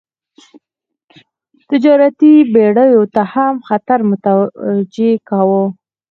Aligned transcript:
تجارتي 1.69 2.33
بېړیو 2.53 3.03
ته 3.13 3.21
هم 3.33 3.55
خطر 3.67 3.99
متوجه 4.09 5.11
کاوه. 5.29 5.63